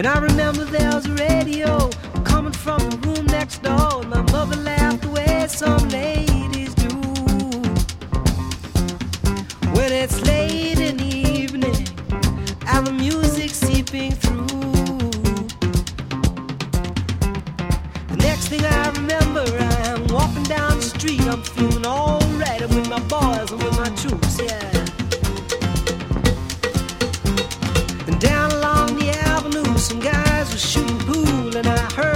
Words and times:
And 0.00 0.08
I 0.08 0.18
remember 0.18 0.64
there 0.64 0.94
was 0.94 1.04
a 1.04 1.12
radio 1.12 1.90
coming 2.24 2.54
from 2.54 2.78
the 2.88 2.96
room 3.06 3.26
next 3.26 3.62
door. 3.62 4.00
And 4.00 4.08
my 4.08 4.22
mother 4.32 4.56
laughed 4.56 5.02
the 5.02 5.10
way 5.10 5.46
some 5.46 5.90
ladies 5.90 6.74
do. 6.74 6.88
When 9.76 9.92
it's 9.92 10.22
late 10.22 10.78
in 10.78 10.96
the 10.96 11.04
evening 11.04 11.86
and 12.66 12.86
the 12.86 12.92
music 12.92 13.50
seeping 13.50 14.12
through. 14.12 14.46
The 18.08 18.16
next 18.16 18.48
thing 18.48 18.64
I 18.64 18.88
remember, 18.92 19.44
I'm 19.84 20.06
walking 20.06 20.44
down 20.44 20.78
the 20.78 20.82
street. 20.82 21.20
I'm 21.26 21.42
feeling 21.42 21.84
alright. 21.84 22.62
I'm 22.62 22.74
with 22.74 22.88
my 22.88 23.00
boys 23.00 23.50
and 23.50 23.62
with 23.62 23.76
my 23.76 23.79
and 31.60 31.68
I 31.68 31.92
heard 31.92 32.09